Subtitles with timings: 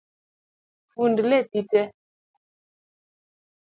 [0.93, 1.87] Fund lepi tee